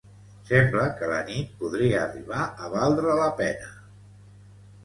Sembla 0.51 0.85
que 1.01 1.09
la 1.11 1.19
nit 1.27 1.51
podria 1.59 1.99
arribar 2.05 2.41
a 2.69 2.73
valdre 2.77 3.19
la 3.23 3.29
pena. 3.43 3.73